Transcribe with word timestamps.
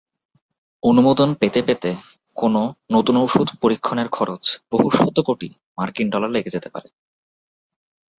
অনুমোদন 0.83 1.29
পেতে 1.33 1.61
পেতে 1.61 1.91
কোনও 2.37 2.63
নতুন 2.91 3.15
ঔষধ 3.17 3.47
পরীক্ষণের 3.61 4.07
খরচ 4.07 4.43
বহু 4.71 4.87
শত 4.91 5.17
কোটি 5.19 5.47
মার্কিন 5.77 6.07
ডলার 6.09 6.31
লেগে 6.31 6.53
যেতে 6.55 6.69
পারে। 6.69 6.89